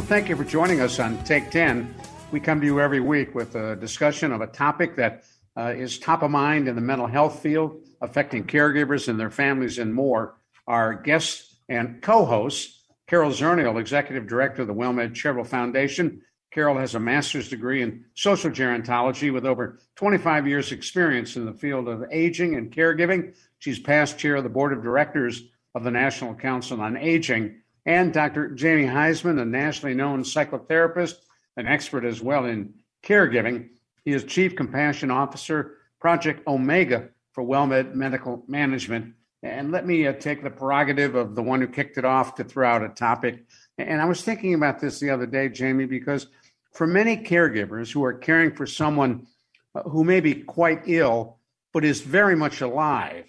Well, 0.00 0.08
thank 0.08 0.30
you 0.30 0.36
for 0.36 0.44
joining 0.44 0.80
us 0.80 0.98
on 0.98 1.22
Take 1.24 1.50
10. 1.50 1.94
We 2.32 2.40
come 2.40 2.58
to 2.58 2.66
you 2.66 2.80
every 2.80 3.00
week 3.00 3.34
with 3.34 3.54
a 3.54 3.76
discussion 3.76 4.32
of 4.32 4.40
a 4.40 4.46
topic 4.46 4.96
that 4.96 5.24
uh, 5.58 5.74
is 5.76 5.98
top 5.98 6.22
of 6.22 6.30
mind 6.30 6.68
in 6.68 6.74
the 6.74 6.80
mental 6.80 7.06
health 7.06 7.40
field, 7.40 7.84
affecting 8.00 8.44
caregivers 8.44 9.08
and 9.08 9.20
their 9.20 9.30
families 9.30 9.76
and 9.76 9.92
more. 9.92 10.38
Our 10.66 10.94
guest 10.94 11.54
and 11.68 12.00
co 12.00 12.24
host, 12.24 12.82
Carol 13.08 13.30
Zernial, 13.30 13.78
Executive 13.78 14.26
Director 14.26 14.62
of 14.62 14.68
the 14.68 14.74
WellMed 14.74 15.14
Charitable 15.14 15.44
Foundation. 15.44 16.22
Carol 16.50 16.78
has 16.78 16.94
a 16.94 16.98
master's 16.98 17.50
degree 17.50 17.82
in 17.82 18.06
social 18.14 18.50
gerontology 18.50 19.30
with 19.30 19.44
over 19.44 19.80
25 19.96 20.48
years' 20.48 20.72
experience 20.72 21.36
in 21.36 21.44
the 21.44 21.52
field 21.52 21.88
of 21.88 22.04
aging 22.10 22.54
and 22.54 22.72
caregiving. 22.72 23.36
She's 23.58 23.78
past 23.78 24.18
chair 24.18 24.36
of 24.36 24.44
the 24.44 24.48
board 24.48 24.72
of 24.72 24.82
directors 24.82 25.42
of 25.74 25.84
the 25.84 25.90
National 25.90 26.34
Council 26.34 26.80
on 26.80 26.96
Aging 26.96 27.59
and 27.86 28.12
Dr. 28.12 28.50
Jamie 28.50 28.84
Huysman, 28.84 29.40
a 29.40 29.44
nationally 29.44 29.94
known 29.94 30.22
psychotherapist, 30.22 31.16
an 31.56 31.66
expert 31.66 32.04
as 32.04 32.22
well 32.22 32.44
in 32.44 32.74
caregiving. 33.02 33.70
He 34.04 34.12
is 34.12 34.24
Chief 34.24 34.56
Compassion 34.56 35.10
Officer, 35.10 35.78
Project 36.00 36.46
Omega 36.46 37.08
for 37.32 37.44
WellMed 37.44 37.94
Medical 37.94 38.44
Management. 38.48 39.14
And 39.42 39.70
let 39.70 39.86
me 39.86 40.06
uh, 40.06 40.12
take 40.14 40.42
the 40.42 40.50
prerogative 40.50 41.14
of 41.14 41.34
the 41.34 41.42
one 41.42 41.60
who 41.60 41.68
kicked 41.68 41.96
it 41.96 42.04
off 42.04 42.34
to 42.34 42.44
throw 42.44 42.68
out 42.68 42.84
a 42.84 42.88
topic. 42.90 43.44
And 43.78 44.00
I 44.00 44.04
was 44.04 44.22
thinking 44.22 44.54
about 44.54 44.80
this 44.80 45.00
the 45.00 45.10
other 45.10 45.26
day, 45.26 45.48
Jamie, 45.48 45.86
because 45.86 46.26
for 46.72 46.86
many 46.86 47.16
caregivers 47.16 47.90
who 47.90 48.04
are 48.04 48.12
caring 48.12 48.54
for 48.54 48.66
someone 48.66 49.26
uh, 49.74 49.82
who 49.82 50.04
may 50.04 50.20
be 50.20 50.34
quite 50.34 50.82
ill, 50.86 51.38
but 51.72 51.84
is 51.84 52.02
very 52.02 52.36
much 52.36 52.60
alive, 52.60 53.24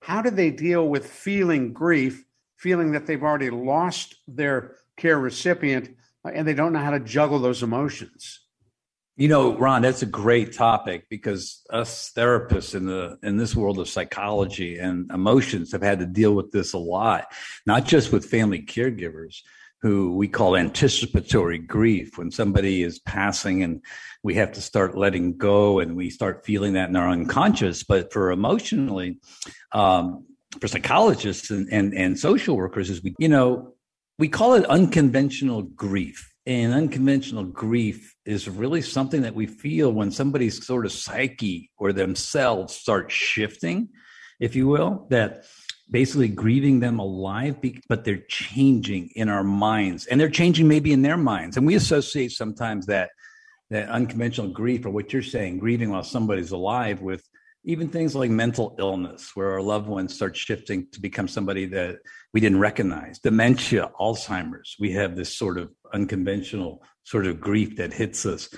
how 0.00 0.22
do 0.22 0.30
they 0.30 0.50
deal 0.50 0.88
with 0.88 1.06
feeling 1.06 1.72
grief 1.72 2.24
feeling 2.56 2.92
that 2.92 3.06
they've 3.06 3.22
already 3.22 3.50
lost 3.50 4.16
their 4.26 4.76
care 4.96 5.18
recipient 5.18 5.90
uh, 6.24 6.30
and 6.34 6.46
they 6.46 6.54
don't 6.54 6.72
know 6.72 6.78
how 6.78 6.90
to 6.90 7.00
juggle 7.00 7.38
those 7.38 7.62
emotions. 7.62 8.40
You 9.16 9.28
know, 9.28 9.56
Ron, 9.56 9.82
that's 9.82 10.02
a 10.02 10.06
great 10.06 10.54
topic 10.54 11.06
because 11.08 11.62
us 11.70 12.10
therapists 12.16 12.74
in 12.74 12.86
the 12.86 13.16
in 13.22 13.36
this 13.36 13.54
world 13.54 13.78
of 13.78 13.88
psychology 13.88 14.78
and 14.78 15.08
emotions 15.12 15.70
have 15.70 15.82
had 15.82 16.00
to 16.00 16.06
deal 16.06 16.32
with 16.32 16.50
this 16.50 16.72
a 16.72 16.78
lot, 16.78 17.32
not 17.64 17.84
just 17.84 18.10
with 18.10 18.24
family 18.24 18.60
caregivers 18.60 19.42
who 19.84 20.16
we 20.16 20.26
call 20.26 20.56
anticipatory 20.56 21.58
grief 21.58 22.16
when 22.16 22.30
somebody 22.30 22.82
is 22.82 22.98
passing 23.00 23.62
and 23.62 23.82
we 24.22 24.34
have 24.34 24.50
to 24.50 24.62
start 24.62 24.96
letting 24.96 25.36
go 25.36 25.78
and 25.78 25.94
we 25.94 26.08
start 26.08 26.44
feeling 26.44 26.72
that 26.72 26.88
in 26.88 26.96
our 26.96 27.10
unconscious. 27.10 27.84
But 27.84 28.10
for 28.10 28.32
emotionally, 28.32 29.20
um, 29.72 30.24
for 30.60 30.68
psychologists 30.68 31.50
and, 31.50 31.68
and, 31.72 31.94
and 31.94 32.18
social 32.18 32.56
workers 32.56 32.90
is 32.90 33.02
we, 33.02 33.14
you 33.18 33.28
know, 33.28 33.74
we 34.18 34.28
call 34.28 34.54
it 34.54 34.64
unconventional 34.66 35.62
grief. 35.62 36.30
And 36.46 36.74
unconventional 36.74 37.44
grief 37.44 38.14
is 38.26 38.48
really 38.48 38.82
something 38.82 39.22
that 39.22 39.34
we 39.34 39.46
feel 39.46 39.90
when 39.90 40.10
somebody's 40.10 40.64
sort 40.66 40.84
of 40.84 40.92
psyche 40.92 41.70
or 41.78 41.92
themselves 41.92 42.74
start 42.74 43.10
shifting, 43.10 43.88
if 44.40 44.54
you 44.54 44.68
will, 44.68 45.06
that 45.08 45.46
basically 45.90 46.28
grieving 46.28 46.80
them 46.80 46.98
alive, 46.98 47.56
but 47.88 48.04
they're 48.04 48.24
changing 48.28 49.10
in 49.14 49.28
our 49.28 49.44
minds 49.44 50.06
and 50.06 50.20
they're 50.20 50.28
changing 50.28 50.68
maybe 50.68 50.92
in 50.92 51.02
their 51.02 51.16
minds. 51.16 51.56
And 51.56 51.66
we 51.66 51.74
associate 51.74 52.32
sometimes 52.32 52.86
that 52.86 53.10
that 53.70 53.88
unconventional 53.88 54.50
grief 54.50 54.84
or 54.84 54.90
what 54.90 55.12
you're 55.12 55.22
saying, 55.22 55.58
grieving 55.58 55.90
while 55.90 56.04
somebody's 56.04 56.50
alive 56.50 57.00
with 57.00 57.26
even 57.64 57.88
things 57.88 58.14
like 58.14 58.30
mental 58.30 58.76
illness, 58.78 59.30
where 59.34 59.52
our 59.52 59.62
loved 59.62 59.88
ones 59.88 60.14
start 60.14 60.36
shifting 60.36 60.86
to 60.92 61.00
become 61.00 61.26
somebody 61.26 61.66
that 61.66 61.98
we 62.32 62.40
didn't 62.40 62.60
recognize, 62.60 63.18
dementia, 63.18 63.90
Alzheimer's. 63.98 64.76
We 64.78 64.92
have 64.92 65.16
this 65.16 65.36
sort 65.36 65.58
of 65.58 65.70
unconventional 65.92 66.82
sort 67.04 67.26
of 67.26 67.40
grief 67.40 67.76
that 67.76 67.92
hits 67.92 68.26
us. 68.26 68.48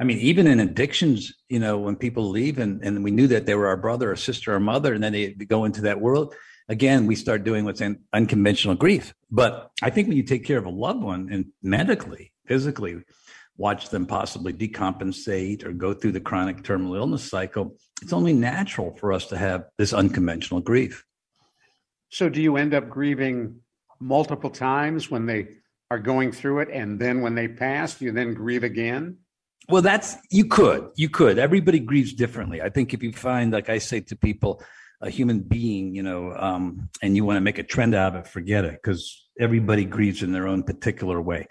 I 0.00 0.04
mean, 0.04 0.18
even 0.18 0.46
in 0.46 0.60
addictions, 0.60 1.34
you 1.48 1.58
know, 1.60 1.78
when 1.78 1.96
people 1.96 2.30
leave 2.30 2.58
and, 2.58 2.82
and 2.82 3.04
we 3.04 3.10
knew 3.10 3.26
that 3.28 3.46
they 3.46 3.54
were 3.54 3.68
our 3.68 3.76
brother 3.76 4.10
or 4.10 4.16
sister 4.16 4.54
or 4.54 4.60
mother, 4.60 4.94
and 4.94 5.04
then 5.04 5.12
they 5.12 5.32
go 5.32 5.64
into 5.64 5.82
that 5.82 6.00
world, 6.00 6.34
again, 6.68 7.06
we 7.06 7.14
start 7.14 7.44
doing 7.44 7.64
what's 7.64 7.80
an 7.80 8.02
unconventional 8.12 8.74
grief. 8.74 9.14
But 9.30 9.70
I 9.82 9.90
think 9.90 10.08
when 10.08 10.16
you 10.16 10.22
take 10.22 10.44
care 10.44 10.58
of 10.58 10.66
a 10.66 10.70
loved 10.70 11.02
one 11.02 11.28
and 11.30 11.46
medically, 11.62 12.32
physically, 12.46 13.02
watch 13.56 13.90
them 13.90 14.06
possibly 14.06 14.52
decompensate 14.52 15.64
or 15.64 15.72
go 15.72 15.94
through 15.94 16.12
the 16.12 16.20
chronic 16.20 16.64
terminal 16.64 16.94
illness 16.94 17.28
cycle, 17.28 17.76
it's 18.02 18.12
only 18.12 18.32
natural 18.32 18.96
for 18.96 19.12
us 19.12 19.26
to 19.26 19.36
have 19.36 19.64
this 19.78 19.92
unconventional 19.92 20.60
grief. 20.60 21.04
So, 22.10 22.28
do 22.28 22.40
you 22.40 22.56
end 22.56 22.74
up 22.74 22.88
grieving 22.88 23.60
multiple 24.00 24.50
times 24.50 25.10
when 25.10 25.26
they 25.26 25.48
are 25.90 25.98
going 25.98 26.32
through 26.32 26.60
it, 26.60 26.68
and 26.72 26.98
then 27.00 27.20
when 27.20 27.34
they 27.34 27.48
pass, 27.48 28.00
you 28.00 28.12
then 28.12 28.34
grieve 28.34 28.64
again? 28.64 29.18
Well, 29.68 29.82
that's 29.82 30.16
you 30.30 30.44
could, 30.46 30.90
you 30.96 31.08
could. 31.08 31.38
Everybody 31.38 31.80
grieves 31.80 32.12
differently. 32.12 32.60
I 32.60 32.68
think 32.68 32.92
if 32.92 33.02
you 33.02 33.12
find, 33.12 33.52
like 33.52 33.68
I 33.68 33.78
say 33.78 34.00
to 34.00 34.16
people, 34.16 34.62
a 35.00 35.10
human 35.10 35.40
being, 35.40 35.94
you 35.94 36.02
know, 36.02 36.34
um, 36.36 36.88
and 37.02 37.16
you 37.16 37.24
want 37.24 37.36
to 37.36 37.40
make 37.40 37.58
a 37.58 37.62
trend 37.62 37.94
out 37.94 38.14
of 38.14 38.24
it, 38.24 38.28
forget 38.28 38.64
it, 38.64 38.78
because 38.82 39.26
everybody 39.38 39.84
grieves 39.84 40.22
in 40.22 40.32
their 40.32 40.46
own 40.46 40.62
particular 40.62 41.20
way. 41.20 41.46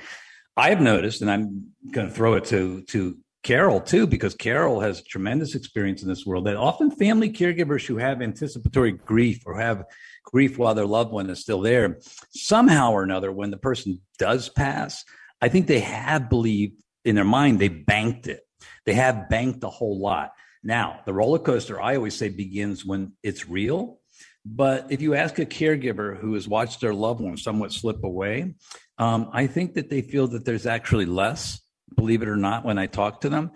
I've 0.56 0.82
noticed, 0.82 1.22
and 1.22 1.32
I'm 1.32 1.72
going 1.92 2.08
to 2.08 2.14
throw 2.14 2.36
it 2.36 2.46
to 2.46 2.82
to 2.84 3.18
Carol 3.44 3.82
too, 3.82 4.08
because 4.08 4.36
Carol 4.36 4.80
has 4.80 5.04
tremendous 5.04 5.56
experience 5.56 6.02
in 6.02 6.08
this 6.08 6.26
world. 6.26 6.46
That 6.46 6.56
often 6.56 6.92
family 6.92 7.30
caregivers 7.30 7.86
who 7.86 7.98
have 7.98 8.22
anticipatory 8.22 8.92
grief 8.92 9.44
or 9.46 9.60
have 9.60 9.84
grief 10.24 10.58
while 10.58 10.74
their 10.74 10.86
loved 10.86 11.12
one 11.12 11.30
is 11.30 11.40
still 11.40 11.62
there, 11.62 12.00
somehow 12.32 12.92
or 12.92 13.04
another, 13.04 13.32
when 13.32 13.52
the 13.52 13.58
person 13.58 14.00
does 14.18 14.50
pass, 14.50 15.04
I 15.42 15.50
think 15.50 15.68
they 15.68 15.82
have 15.82 16.30
believed 16.30 16.82
in 17.04 17.16
their 17.16 17.26
mind 17.26 17.60
they 17.60 17.68
banked 17.68 18.28
it. 18.28 18.42
They 18.86 18.94
have 18.94 19.30
banked 19.30 19.64
a 19.64 19.70
whole 19.70 20.00
lot. 20.00 20.32
Now, 20.64 21.02
the 21.06 21.14
roller 21.14 21.40
coaster, 21.40 21.82
I 21.82 21.98
always 21.98 22.16
say, 22.16 22.30
begins 22.30 22.86
when 22.86 23.14
it's 23.24 23.50
real. 23.50 24.00
But 24.46 24.88
if 24.90 25.02
you 25.02 25.16
ask 25.16 25.40
a 25.40 25.46
caregiver 25.46 26.18
who 26.18 26.34
has 26.34 26.48
watched 26.48 26.82
their 26.82 26.94
loved 26.94 27.22
one 27.22 27.38
somewhat 27.38 27.74
slip 27.74 28.04
away, 28.04 28.56
um, 28.98 29.30
I 29.34 29.48
think 29.48 29.74
that 29.76 29.90
they 29.90 30.02
feel 30.02 30.28
that 30.30 30.46
there's 30.46 30.66
actually 30.66 31.06
less, 31.06 31.62
believe 31.96 32.22
it 32.22 32.28
or 32.30 32.36
not, 32.36 32.66
when 32.66 32.78
I 32.78 32.88
talk 32.88 33.22
to 33.22 33.30
them. 33.30 33.52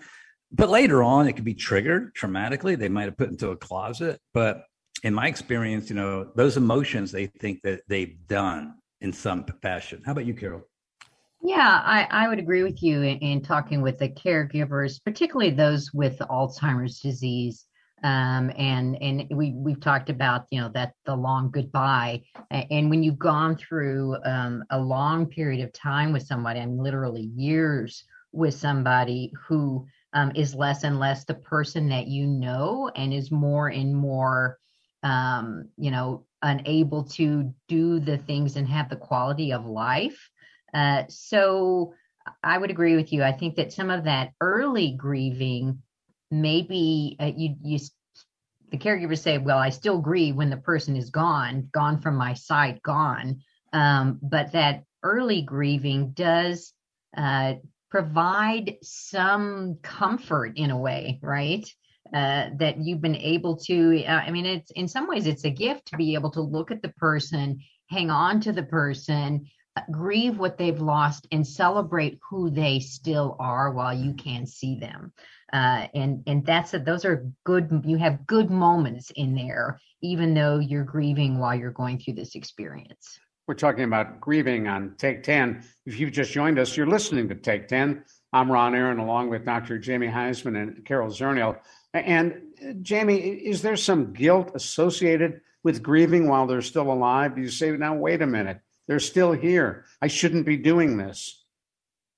But 0.50 0.70
later 0.70 1.02
on, 1.02 1.28
it 1.28 1.34
could 1.34 1.44
be 1.44 1.54
triggered 1.54 2.14
traumatically. 2.14 2.78
They 2.78 2.88
might 2.88 3.04
have 3.04 3.16
put 3.16 3.28
into 3.28 3.50
a 3.50 3.56
closet. 3.56 4.20
But 4.32 4.64
in 5.02 5.14
my 5.14 5.28
experience, 5.28 5.90
you 5.90 5.96
know, 5.96 6.30
those 6.34 6.56
emotions 6.56 7.12
they 7.12 7.26
think 7.26 7.62
that 7.62 7.82
they've 7.88 8.16
done 8.26 8.74
in 9.00 9.12
some 9.12 9.44
fashion. 9.62 10.02
How 10.04 10.12
about 10.12 10.26
you, 10.26 10.34
Carol? 10.34 10.62
Yeah, 11.40 11.80
I, 11.84 12.08
I 12.10 12.28
would 12.28 12.40
agree 12.40 12.64
with 12.64 12.82
you 12.82 13.02
in, 13.02 13.18
in 13.18 13.42
talking 13.42 13.80
with 13.80 13.98
the 13.98 14.08
caregivers, 14.08 15.02
particularly 15.04 15.50
those 15.50 15.92
with 15.92 16.18
Alzheimer's 16.18 16.98
disease 16.98 17.67
um, 18.04 18.52
and 18.56 19.00
and 19.02 19.26
we 19.30 19.52
we've 19.52 19.80
talked 19.80 20.10
about 20.10 20.46
you 20.50 20.60
know 20.60 20.70
that 20.74 20.92
the 21.04 21.14
long 21.14 21.50
goodbye. 21.50 22.22
And 22.50 22.90
when 22.90 23.02
you've 23.02 23.18
gone 23.18 23.56
through 23.56 24.16
um, 24.24 24.64
a 24.70 24.78
long 24.78 25.26
period 25.26 25.64
of 25.64 25.72
time 25.72 26.12
with 26.12 26.22
somebody 26.22 26.60
i 26.60 26.66
literally 26.66 27.30
years 27.34 28.04
with 28.32 28.54
somebody 28.54 29.32
who 29.46 29.86
um, 30.12 30.32
is 30.34 30.54
less 30.54 30.84
and 30.84 30.98
less 30.98 31.24
the 31.24 31.34
person 31.34 31.88
that 31.88 32.06
you 32.06 32.26
know 32.26 32.90
and 32.94 33.12
is 33.12 33.30
more 33.30 33.68
and 33.68 33.94
more 33.94 34.58
um, 35.02 35.68
you 35.76 35.90
know 35.90 36.24
unable 36.42 37.02
to 37.02 37.52
do 37.66 37.98
the 37.98 38.16
things 38.16 38.56
and 38.56 38.68
have 38.68 38.88
the 38.88 38.96
quality 38.96 39.52
of 39.52 39.66
life. 39.66 40.30
Uh, 40.72 41.02
so 41.08 41.94
i 42.42 42.58
would 42.58 42.70
agree 42.70 42.94
with 42.94 43.12
you. 43.12 43.24
I 43.24 43.32
think 43.32 43.56
that 43.56 43.72
some 43.72 43.90
of 43.90 44.04
that 44.04 44.32
early 44.40 44.92
grieving 44.92 45.82
maybe 46.30 47.16
uh, 47.20 47.32
you 47.36 47.56
you 47.62 47.78
the 48.70 48.78
caregivers 48.78 49.20
say, 49.20 49.38
"Well, 49.38 49.58
I 49.58 49.70
still 49.70 49.98
grieve 49.98 50.36
when 50.36 50.50
the 50.50 50.56
person 50.56 50.96
is 50.96 51.10
gone, 51.10 51.68
gone 51.72 52.00
from 52.00 52.16
my 52.16 52.34
sight, 52.34 52.82
gone." 52.82 53.40
Um, 53.72 54.18
but 54.22 54.52
that 54.52 54.84
early 55.02 55.42
grieving 55.42 56.10
does 56.12 56.72
uh, 57.16 57.54
provide 57.90 58.76
some 58.82 59.78
comfort 59.82 60.52
in 60.56 60.70
a 60.70 60.78
way, 60.78 61.18
right? 61.22 61.68
Uh, 62.12 62.50
that 62.56 62.78
you've 62.78 63.02
been 63.02 63.16
able 63.16 63.56
to. 63.56 64.04
Uh, 64.04 64.22
I 64.26 64.30
mean, 64.30 64.46
it's 64.46 64.70
in 64.72 64.88
some 64.88 65.06
ways 65.06 65.26
it's 65.26 65.44
a 65.44 65.50
gift 65.50 65.86
to 65.86 65.96
be 65.96 66.14
able 66.14 66.30
to 66.32 66.40
look 66.40 66.70
at 66.70 66.82
the 66.82 66.88
person, 66.90 67.60
hang 67.90 68.10
on 68.10 68.40
to 68.40 68.52
the 68.52 68.62
person, 68.62 69.46
uh, 69.76 69.82
grieve 69.90 70.38
what 70.38 70.56
they've 70.56 70.80
lost, 70.80 71.26
and 71.32 71.46
celebrate 71.46 72.18
who 72.30 72.50
they 72.50 72.80
still 72.80 73.36
are 73.38 73.72
while 73.72 73.92
you 73.92 74.14
can 74.14 74.46
see 74.46 74.78
them. 74.78 75.12
Uh, 75.52 75.86
and 75.94 76.22
and 76.26 76.44
that's 76.44 76.74
a, 76.74 76.78
those 76.78 77.04
are 77.04 77.26
good. 77.44 77.82
You 77.84 77.96
have 77.96 78.26
good 78.26 78.50
moments 78.50 79.10
in 79.16 79.34
there, 79.34 79.80
even 80.02 80.34
though 80.34 80.58
you're 80.58 80.84
grieving 80.84 81.38
while 81.38 81.54
you're 81.54 81.70
going 81.70 81.98
through 81.98 82.14
this 82.14 82.34
experience. 82.34 83.18
We're 83.46 83.54
talking 83.54 83.84
about 83.84 84.20
grieving 84.20 84.68
on 84.68 84.94
Take 84.98 85.22
10. 85.22 85.64
If 85.86 85.98
you've 85.98 86.12
just 86.12 86.32
joined 86.32 86.58
us, 86.58 86.76
you're 86.76 86.86
listening 86.86 87.30
to 87.30 87.34
Take 87.34 87.66
10. 87.66 88.04
I'm 88.30 88.52
Ron 88.52 88.74
Aaron, 88.74 88.98
along 88.98 89.30
with 89.30 89.46
Dr. 89.46 89.78
Jamie 89.78 90.08
Huysman 90.08 90.60
and 90.60 90.84
Carol 90.84 91.08
Zernial. 91.08 91.58
And 91.94 92.42
uh, 92.62 92.72
Jamie, 92.82 93.16
is 93.16 93.62
there 93.62 93.76
some 93.76 94.12
guilt 94.12 94.50
associated 94.54 95.40
with 95.64 95.82
grieving 95.82 96.28
while 96.28 96.46
they're 96.46 96.60
still 96.60 96.92
alive? 96.92 97.36
Do 97.36 97.40
you 97.40 97.48
say, 97.48 97.70
now, 97.70 97.94
wait 97.94 98.20
a 98.20 98.26
minute, 98.26 98.60
they're 98.86 99.00
still 99.00 99.32
here. 99.32 99.86
I 100.02 100.08
shouldn't 100.08 100.44
be 100.44 100.58
doing 100.58 100.98
this? 100.98 101.42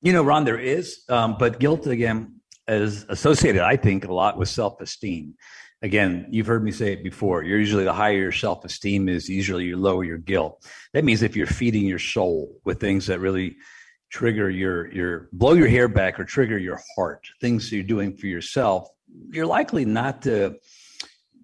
You 0.02 0.12
know, 0.12 0.24
Ron, 0.24 0.44
there 0.44 0.58
is, 0.58 1.04
um, 1.08 1.36
but 1.38 1.60
guilt, 1.60 1.86
again, 1.86 2.39
is 2.70 3.04
associated, 3.08 3.62
I 3.62 3.76
think, 3.76 4.04
a 4.04 4.12
lot 4.12 4.38
with 4.38 4.48
self 4.48 4.80
esteem 4.80 5.34
again, 5.82 6.26
you've 6.30 6.46
heard 6.46 6.62
me 6.62 6.70
say 6.70 6.92
it 6.92 7.02
before. 7.02 7.42
You're 7.42 7.58
usually 7.58 7.84
the 7.84 7.92
higher 7.92 8.16
your 8.16 8.32
self 8.32 8.64
esteem 8.64 9.08
is, 9.08 9.28
usually 9.28 9.66
you 9.66 9.76
lower 9.76 10.04
your 10.04 10.18
guilt. 10.18 10.66
That 10.92 11.04
means 11.04 11.22
if 11.22 11.36
you're 11.36 11.46
feeding 11.46 11.86
your 11.86 11.98
soul 11.98 12.60
with 12.64 12.80
things 12.80 13.06
that 13.06 13.20
really 13.20 13.56
trigger 14.10 14.50
your 14.50 14.90
your 14.92 15.28
blow 15.32 15.52
your 15.52 15.68
hair 15.68 15.88
back 15.88 16.18
or 16.18 16.24
trigger 16.24 16.58
your 16.58 16.80
heart, 16.96 17.26
things 17.40 17.70
you're 17.72 17.82
doing 17.82 18.16
for 18.16 18.26
yourself, 18.26 18.88
you're 19.30 19.46
likely 19.46 19.84
not 19.84 20.22
to 20.22 20.56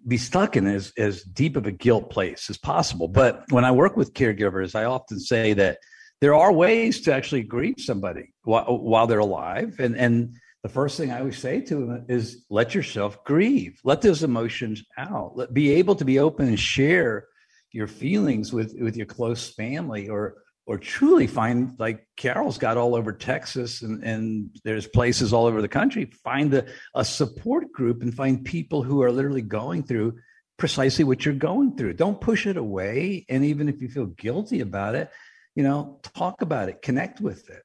be 0.06 0.17
stuck 0.17 0.56
in 0.56 0.67
as 0.67 0.93
as 0.99 1.23
deep 1.23 1.56
of 1.56 1.67
a 1.67 1.73
guilt 1.73 2.11
place 2.11 2.50
as 2.50 2.58
possible. 2.58 3.08
But 3.08 3.44
when 3.50 3.64
I 3.64 3.73
work 3.73 3.96
with 3.96 4.14
caregivers, 4.14 4.75
I 4.75 4.84
often 4.84 5.19
say 5.19 5.52
that 5.55 5.78
there 6.20 6.34
are 6.34 6.52
ways 6.52 7.02
to 7.02 7.12
actually 7.12 7.43
grieve 7.43 7.76
somebody 7.78 8.32
while, 8.44 8.78
while 8.78 9.06
they're 9.06 9.19
alive, 9.19 9.76
and 9.78 9.96
and 9.96 10.37
the 10.67 10.73
first 10.73 10.99
thing 10.99 11.13
I 11.13 11.21
always 11.21 11.39
say 11.39 11.61
to 11.61 11.77
them 11.77 12.07
is 12.09 12.45
let 12.51 12.75
yourself 12.75 13.23
grieve, 13.23 13.79
let 13.85 14.03
those 14.03 14.25
emotions 14.25 14.83
out, 14.99 15.37
let, 15.37 15.55
be 15.55 15.75
able 15.75 15.95
to 15.95 16.05
be 16.05 16.19
open 16.19 16.49
and 16.49 16.59
share 16.59 17.29
your 17.71 17.87
feelings 17.87 18.53
with 18.53 18.75
with 18.81 18.97
your 18.97 19.07
close 19.07 19.55
family 19.55 20.09
or 20.09 20.43
or 20.67 20.77
truly 20.77 21.29
find 21.29 21.79
like 21.79 22.09
Carol's 22.17 22.59
got 22.59 22.77
all 22.77 22.97
over 22.97 23.13
Texas 23.13 23.83
and, 23.83 24.03
and 24.03 24.51
there's 24.65 24.89
places 24.89 25.33
all 25.33 25.47
over 25.47 25.63
the 25.63 25.69
country. 25.69 26.11
Find 26.25 26.53
a, 26.53 26.67
a 26.97 27.05
support 27.05 27.71
group 27.71 28.03
and 28.03 28.12
find 28.12 28.45
people 28.45 28.83
who 28.83 29.05
are 29.05 29.12
literally 29.12 29.43
going 29.43 29.85
through 29.85 30.19
precisely 30.57 31.05
what 31.05 31.25
you're 31.25 31.35
going 31.35 31.77
through. 31.77 31.93
Don't 31.93 32.21
push 32.21 32.45
it 32.45 32.57
away. 32.57 33.25
And 33.29 33.45
even 33.45 33.69
if 33.69 33.81
you 33.81 33.89
feel 33.89 34.07
guilty 34.07 34.62
about 34.62 34.97
it, 34.97 35.12
you 35.55 35.62
know, 35.62 36.01
talk 36.03 36.43
about 36.43 36.69
it, 36.69 36.83
connect 36.83 37.21
with 37.21 37.49
it. 37.51 37.62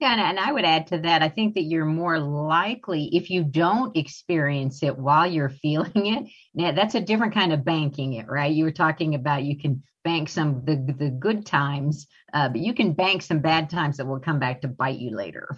Yeah, 0.00 0.28
and, 0.28 0.40
I 0.40 0.52
would 0.52 0.64
add 0.64 0.88
to 0.88 0.98
that, 0.98 1.22
I 1.22 1.28
think 1.28 1.54
that 1.54 1.62
you're 1.62 1.84
more 1.84 2.18
likely 2.18 3.10
if 3.12 3.30
you 3.30 3.44
don't 3.44 3.96
experience 3.96 4.82
it 4.82 4.98
while 4.98 5.26
you're 5.26 5.48
feeling 5.48 5.92
it. 5.94 6.30
Now, 6.52 6.72
that's 6.72 6.94
a 6.94 7.00
different 7.00 7.34
kind 7.34 7.52
of 7.52 7.64
banking 7.64 8.14
it, 8.14 8.26
right? 8.28 8.52
You 8.52 8.64
were 8.64 8.72
talking 8.72 9.14
about 9.14 9.44
you 9.44 9.56
can 9.56 9.82
bank 10.02 10.28
some 10.28 10.64
the 10.64 10.76
the 10.76 11.10
good 11.10 11.46
times, 11.46 12.06
uh, 12.32 12.48
but 12.48 12.60
you 12.60 12.74
can 12.74 12.92
bank 12.92 13.22
some 13.22 13.38
bad 13.38 13.70
times 13.70 13.96
that 13.96 14.06
will 14.06 14.20
come 14.20 14.38
back 14.38 14.60
to 14.60 14.68
bite 14.68 14.98
you 14.98 15.16
later. 15.16 15.48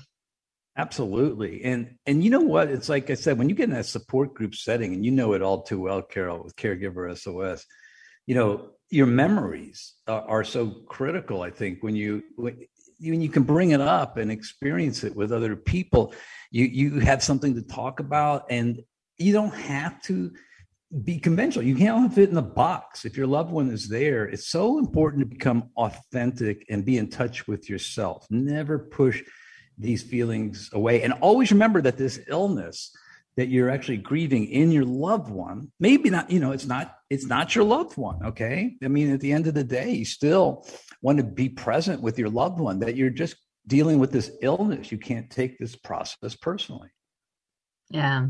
Absolutely. 0.77 1.65
And 1.65 1.97
and 2.05 2.23
you 2.23 2.31
know 2.31 2.41
what? 2.41 2.69
It's 2.69 2.89
like 2.89 3.11
I 3.11 3.15
said, 3.15 3.39
when 3.39 3.49
you 3.49 3.55
get 3.55 3.71
in 3.71 3.75
that 3.75 3.87
support 3.87 4.35
group 4.35 4.55
setting, 4.55 4.93
and 4.93 5.05
you 5.05 5.11
know 5.11 5.33
it 5.33 5.43
all 5.43 5.63
too 5.63 5.81
well, 5.81 6.03
Carol, 6.03 6.45
with 6.45 6.55
Caregiver 6.57 7.17
SOS, 7.17 7.65
you 8.27 8.35
know, 8.35 8.71
your 8.91 9.07
memories 9.07 9.95
are, 10.07 10.23
are 10.23 10.45
so 10.45 10.69
critical, 10.69 11.43
I 11.43 11.51
think, 11.51 11.83
when 11.83 11.97
you 11.97 12.23
when, 12.37 12.59
when 13.01 13.21
you 13.21 13.29
can 13.29 13.43
bring 13.43 13.71
it 13.71 13.81
up 13.81 14.17
and 14.17 14.31
experience 14.31 15.05
it 15.05 15.15
with 15.15 15.33
other 15.33 15.57
people, 15.57 16.15
you 16.51 16.65
you 16.65 17.01
have 17.01 17.23
something 17.23 17.55
to 17.55 17.63
talk 17.63 18.01
about, 18.01 18.47
and 18.51 18.81
you 19.19 19.33
don't 19.33 19.55
have 19.55 20.01
to 20.03 20.33
be 21.05 21.19
conventional. 21.19 21.65
You 21.65 21.77
can't 21.77 22.15
fit 22.15 22.31
in 22.31 22.37
a 22.37 22.43
box. 22.43 23.05
If 23.05 23.17
your 23.17 23.27
loved 23.27 23.51
one 23.51 23.71
is 23.71 23.89
there, 23.89 24.25
it's 24.25 24.49
so 24.49 24.79
important 24.79 25.21
to 25.21 25.27
become 25.27 25.71
authentic 25.77 26.65
and 26.71 26.85
be 26.85 26.97
in 26.97 27.09
touch 27.09 27.47
with 27.47 27.69
yourself. 27.69 28.27
Never 28.31 28.79
push 28.79 29.23
these 29.79 30.03
feelings 30.03 30.71
away, 30.73 31.03
and 31.03 31.13
always 31.15 31.53
remember 31.53 31.83
that 31.83 31.99
this 31.99 32.21
illness 32.29 32.97
that 33.37 33.49
you're 33.49 33.71
actually 33.71 33.99
grieving 33.99 34.47
in 34.47 34.73
your 34.73 34.85
loved 34.85 35.31
one. 35.31 35.71
Maybe 35.79 36.11
not 36.11 36.31
you 36.31 36.41
know 36.41 36.53
it's 36.53 36.67
not 36.67 36.97
it's 37.11 37.27
not 37.27 37.55
your 37.55 37.65
loved 37.65 37.97
one 37.97 38.25
okay? 38.27 38.77
I 38.83 38.89
mean 38.89 39.13
at 39.13 39.21
the 39.21 39.33
end 39.33 39.47
of 39.47 39.55
the 39.55 39.65
day 39.65 39.93
you 39.93 40.05
still 40.05 40.67
want 41.03 41.19
to 41.19 41.25
be 41.25 41.49
present 41.49 42.03
with 42.03 42.19
your 42.19 42.31
loved 42.31 42.59
one 42.59 42.81
that 42.81 42.97
you're 42.97 43.11
just 43.11 43.37
dealing 43.67 43.99
with 43.99 44.13
this 44.13 44.31
illness. 44.43 44.91
You 44.91 44.99
can't 44.99 45.31
take 45.31 45.59
this 45.59 45.77
process 45.77 46.35
personally. 46.35 46.89
Yeah. 47.91 48.27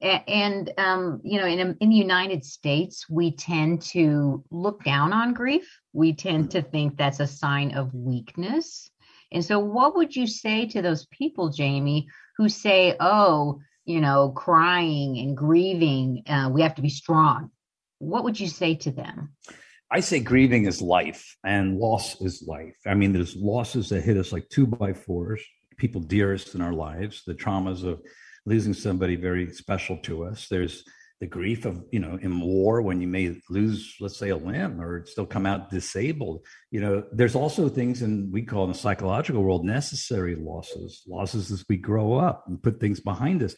And 0.00 0.72
um, 0.78 1.20
you 1.22 1.38
know 1.38 1.46
in, 1.46 1.76
in 1.80 1.88
the 1.90 1.96
united 1.96 2.44
states 2.44 3.06
we 3.10 3.32
tend 3.32 3.82
to 3.82 4.42
look 4.50 4.82
down 4.84 5.12
on 5.12 5.34
grief. 5.34 5.68
We 5.92 6.14
tend 6.14 6.50
to 6.52 6.62
think 6.62 6.96
that's 6.96 7.20
a 7.20 7.26
sign 7.26 7.74
of 7.74 7.94
weakness. 7.94 8.90
And 9.32 9.44
so 9.44 9.58
what 9.58 9.96
would 9.96 10.14
you 10.14 10.26
say 10.26 10.66
to 10.68 10.80
those 10.80 11.06
people 11.06 11.50
jamie 11.50 12.08
who 12.38 12.48
say 12.48 12.96
oh 13.00 13.60
you 13.86 14.00
know, 14.00 14.30
crying 14.30 15.18
and 15.18 15.36
grieving, 15.36 16.24
uh, 16.28 16.50
we 16.52 16.62
have 16.62 16.74
to 16.74 16.82
be 16.82 16.88
strong. 16.90 17.50
What 17.98 18.24
would 18.24 18.38
you 18.38 18.48
say 18.48 18.74
to 18.74 18.90
them? 18.90 19.32
I 19.90 20.00
say 20.00 20.18
grieving 20.18 20.66
is 20.66 20.82
life 20.82 21.36
and 21.44 21.78
loss 21.78 22.20
is 22.20 22.44
life. 22.46 22.76
I 22.84 22.94
mean, 22.94 23.12
there's 23.12 23.36
losses 23.36 23.88
that 23.90 24.02
hit 24.02 24.16
us 24.16 24.32
like 24.32 24.48
two 24.48 24.66
by 24.66 24.92
fours, 24.92 25.40
people 25.76 26.00
dearest 26.00 26.56
in 26.56 26.60
our 26.60 26.72
lives, 26.72 27.22
the 27.24 27.34
traumas 27.34 27.84
of 27.84 28.02
losing 28.44 28.74
somebody 28.74 29.14
very 29.14 29.52
special 29.52 29.96
to 29.98 30.24
us. 30.24 30.48
There's 30.48 30.84
the 31.20 31.26
grief 31.26 31.64
of, 31.64 31.82
you 31.92 32.00
know, 32.00 32.18
in 32.20 32.40
war 32.40 32.82
when 32.82 33.00
you 33.00 33.06
may 33.06 33.40
lose, 33.48 33.94
let's 34.00 34.18
say, 34.18 34.30
a 34.30 34.36
limb 34.36 34.80
or 34.80 35.06
still 35.06 35.24
come 35.24 35.46
out 35.46 35.70
disabled. 35.70 36.44
You 36.72 36.80
know, 36.80 37.04
there's 37.12 37.36
also 37.36 37.68
things 37.68 38.02
in 38.02 38.30
we 38.32 38.42
call 38.42 38.64
in 38.64 38.72
the 38.72 38.78
psychological 38.78 39.42
world 39.42 39.64
necessary 39.64 40.34
losses, 40.34 41.04
losses 41.06 41.50
as 41.52 41.64
we 41.68 41.76
grow 41.76 42.14
up 42.14 42.44
and 42.48 42.62
put 42.62 42.80
things 42.80 43.00
behind 43.00 43.42
us 43.42 43.54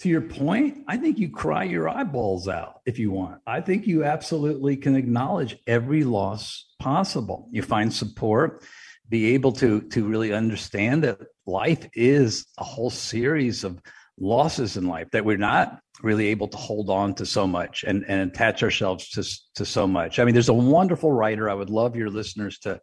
to 0.00 0.08
your 0.08 0.22
point, 0.22 0.84
I 0.88 0.96
think 0.96 1.18
you 1.18 1.30
cry 1.30 1.64
your 1.64 1.88
eyeballs 1.88 2.48
out 2.48 2.80
if 2.86 2.98
you 2.98 3.10
want. 3.10 3.40
I 3.46 3.60
think 3.60 3.86
you 3.86 4.04
absolutely 4.04 4.76
can 4.76 4.96
acknowledge 4.96 5.58
every 5.66 6.04
loss 6.04 6.72
possible. 6.78 7.48
You 7.52 7.62
find 7.62 7.92
support, 7.92 8.64
be 9.08 9.34
able 9.34 9.52
to 9.52 9.82
to 9.82 10.06
really 10.06 10.32
understand 10.32 11.04
that 11.04 11.18
life 11.46 11.86
is 11.92 12.46
a 12.58 12.64
whole 12.64 12.90
series 12.90 13.62
of 13.62 13.80
losses 14.18 14.76
in 14.76 14.86
life 14.86 15.08
that 15.12 15.24
we're 15.24 15.36
not 15.36 15.80
really 16.02 16.28
able 16.28 16.48
to 16.48 16.56
hold 16.56 16.88
on 16.88 17.14
to 17.14 17.26
so 17.26 17.46
much 17.46 17.84
and, 17.84 18.04
and 18.08 18.30
attach 18.30 18.62
ourselves 18.62 19.08
to, 19.10 19.22
to 19.54 19.66
so 19.66 19.86
much. 19.86 20.18
I 20.18 20.24
mean, 20.24 20.34
there's 20.34 20.48
a 20.48 20.54
wonderful 20.54 21.12
writer 21.12 21.50
I 21.50 21.54
would 21.54 21.70
love 21.70 21.96
your 21.96 22.10
listeners 22.10 22.58
to 22.60 22.80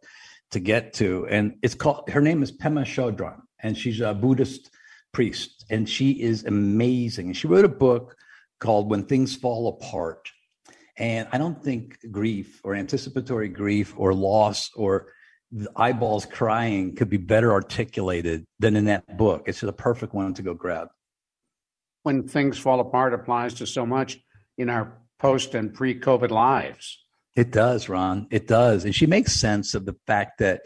to 0.52 0.60
get 0.60 0.94
to, 0.94 1.26
and 1.28 1.56
it's 1.62 1.74
called 1.74 2.08
her 2.10 2.20
name 2.20 2.44
is 2.44 2.52
Pema 2.56 2.84
Chodron, 2.84 3.40
and 3.60 3.76
she's 3.76 4.00
a 4.00 4.14
Buddhist 4.14 4.70
priest, 5.18 5.64
and 5.68 5.88
she 5.88 6.12
is 6.12 6.44
amazing. 6.44 7.32
She 7.32 7.48
wrote 7.48 7.64
a 7.64 7.68
book 7.68 8.14
called 8.60 8.88
When 8.88 9.02
Things 9.02 9.34
Fall 9.34 9.66
Apart. 9.66 10.30
And 10.96 11.26
I 11.32 11.38
don't 11.38 11.60
think 11.60 11.98
grief 12.12 12.60
or 12.62 12.76
anticipatory 12.76 13.48
grief 13.48 13.94
or 13.96 14.14
loss 14.14 14.70
or 14.76 15.08
eyeballs 15.74 16.24
crying 16.24 16.94
could 16.94 17.10
be 17.10 17.16
better 17.16 17.50
articulated 17.50 18.44
than 18.60 18.76
in 18.76 18.84
that 18.84 19.18
book. 19.18 19.48
It's 19.48 19.60
the 19.60 19.72
perfect 19.72 20.14
one 20.14 20.34
to 20.34 20.42
go 20.42 20.54
grab. 20.54 20.86
When 22.04 22.28
things 22.28 22.56
fall 22.56 22.78
apart 22.78 23.12
applies 23.12 23.54
to 23.54 23.66
so 23.66 23.84
much 23.84 24.20
in 24.56 24.70
our 24.70 24.98
post 25.18 25.56
and 25.56 25.74
pre 25.74 25.98
COVID 25.98 26.30
lives. 26.30 26.96
It 27.34 27.50
does, 27.50 27.88
Ron. 27.88 28.28
It 28.30 28.46
does. 28.46 28.84
And 28.84 28.94
she 28.94 29.06
makes 29.06 29.32
sense 29.32 29.74
of 29.74 29.84
the 29.84 29.96
fact 30.06 30.38
that 30.38 30.60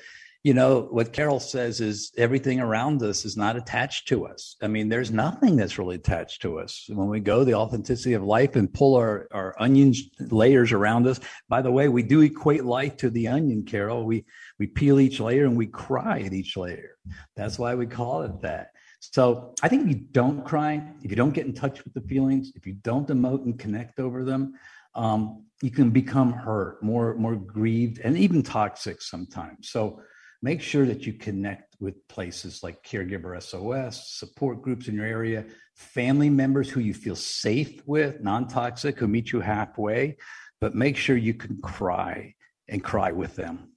you 0.44 0.54
know, 0.54 0.88
what 0.90 1.12
Carol 1.12 1.38
says 1.38 1.80
is 1.80 2.11
everything 2.18 2.58
around 2.58 3.00
us 3.02 3.25
is 3.25 3.37
not 3.37 3.54
attached 3.54 4.08
to 4.08 4.26
us. 4.26 4.56
I 4.61 4.66
mean, 4.66 4.88
there's 4.88 5.12
nothing 5.12 5.54
that's 5.54 5.78
really 5.78 5.94
attached 5.94 6.42
to 6.42 6.58
us. 6.58 6.87
When 6.88 7.08
we 7.08 7.20
go 7.20 7.44
the 7.44 7.54
authenticity 7.54 8.14
of 8.14 8.25
life 8.25 8.56
and 8.56 8.72
pull 8.72 8.96
our, 8.96 9.28
our 9.30 9.54
onion 9.61 9.94
layers 10.18 10.72
around 10.72 11.06
us, 11.06 11.20
by 11.49 11.62
the 11.62 11.70
way, 11.70 11.88
we 11.88 12.02
do 12.02 12.22
equate 12.22 12.64
life 12.64 12.96
to 12.99 13.11
the 13.11 13.28
onion, 13.28 13.64
Carol. 13.64 14.04
We, 14.04 14.25
we 14.58 14.66
peel 14.66 14.99
each 14.99 15.20
layer 15.20 15.44
and 15.44 15.56
we 15.56 15.68
cry 15.68 16.20
at 16.20 16.32
each 16.32 16.56
layer. 16.56 16.96
That's 17.37 17.56
why 17.56 17.76
we 17.76 17.87
call 17.87 18.22
it 18.22 18.40
that. 18.42 18.72
So 18.99 19.54
I 19.62 19.68
think 19.68 19.82
if 19.82 19.88
you 19.88 20.06
don't 20.11 20.44
cry, 20.44 20.82
if 21.02 21.11
you 21.11 21.16
don't 21.16 21.34
get 21.34 21.46
in 21.46 21.54
touch 21.54 21.84
with 21.84 21.94
the 21.94 22.00
feelings, 22.02 22.52
if 22.56 22.66
you 22.66 22.75
don't 22.75 23.06
emote 23.08 23.44
and 23.44 23.56
connect 23.58 24.00
over 24.00 24.25
them, 24.25 24.54
um, 24.96 25.44
you 25.62 25.70
can 25.70 25.90
become 25.90 26.32
hurt, 26.32 26.82
more 26.82 27.14
more 27.14 27.34
grieved, 27.37 28.00
and 28.04 28.16
even 28.16 28.42
toxic 28.42 29.00
sometimes. 29.00 29.70
So 29.70 30.00
make 30.42 30.61
sure 30.61 30.84
that 30.87 31.06
you 31.06 31.12
connect 31.12 31.76
with 31.80 32.06
places 32.08 32.62
like 32.62 32.82
Caregiver 32.82 33.40
SOS, 33.40 34.18
support 34.18 34.61
groups 34.61 34.88
in 34.88 34.96
your 34.96 35.06
area, 35.06 35.44
family 35.75 36.28
members 36.28 36.68
who 36.68 36.80
you 36.80 36.94
feel 36.94 37.16
safe 37.16 37.80
with, 37.87 38.20
non 38.20 38.49
toxic, 38.49 38.99
who 38.99 39.08
meet 39.08 39.32
you 39.32 39.40
halfway, 39.40 40.16
but 40.61 40.75
make 40.75 40.96
sure 40.96 41.16
you 41.16 41.34
can 41.34 41.61
cry 41.62 42.34
and 42.68 42.82
cry 42.82 43.12
with 43.12 43.37
them. 43.37 43.68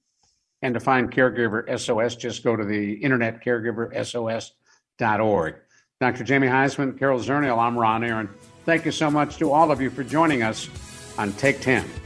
And 0.62 0.74
to 0.74 0.80
find 0.80 1.12
Caregiver 1.12 1.78
SOS, 1.78 2.16
just 2.16 2.42
go 2.42 2.56
to 2.56 2.64
the 2.64 2.94
internet 2.94 3.44
caregiversos.org. 3.44 5.54
Dr. 5.98 6.24
Jamie 6.24 6.48
Huysman, 6.48 6.98
Carol 6.98 7.20
Zernial, 7.20 7.58
I'm 7.58 7.78
Ron 7.78 8.04
Aaron. 8.04 8.28
Thank 8.64 8.84
you 8.84 8.92
so 8.92 9.10
much 9.10 9.38
to 9.38 9.52
all 9.52 9.70
of 9.70 9.80
you 9.80 9.88
for 9.90 10.04
joining 10.04 10.42
us 10.42 10.68
on 11.18 11.32
Take 11.34 11.60
10. 11.60 12.05